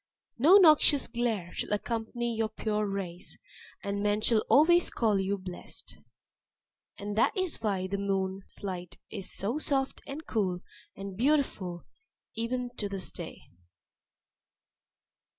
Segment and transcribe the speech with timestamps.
[0.39, 3.37] No noxious glare shall accompany your pure rays,
[3.83, 5.97] and men shall always call you 'blessed.'"
[6.97, 10.61] (And that is why the moon's light is so soft, and cool,
[10.95, 11.83] and beautiful
[12.33, 13.43] even to this day.)